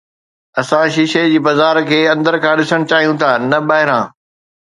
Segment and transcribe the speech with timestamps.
[0.61, 4.03] اسان شيشي جي بازار کي اندر کان ڏسڻ چاهيون ٿا نه ٻاهران